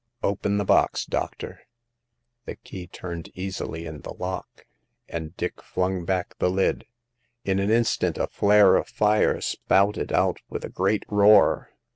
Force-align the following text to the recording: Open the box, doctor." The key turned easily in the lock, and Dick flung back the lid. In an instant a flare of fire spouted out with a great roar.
Open 0.23 0.57
the 0.57 0.65
box, 0.65 1.05
doctor." 1.05 1.59
The 2.45 2.55
key 2.55 2.87
turned 2.87 3.29
easily 3.35 3.85
in 3.85 3.99
the 4.01 4.15
lock, 4.15 4.65
and 5.07 5.37
Dick 5.37 5.61
flung 5.61 6.05
back 6.05 6.35
the 6.39 6.49
lid. 6.49 6.85
In 7.45 7.59
an 7.59 7.69
instant 7.69 8.17
a 8.17 8.25
flare 8.25 8.77
of 8.77 8.87
fire 8.87 9.39
spouted 9.41 10.11
out 10.11 10.39
with 10.49 10.65
a 10.65 10.69
great 10.69 11.05
roar. 11.07 11.69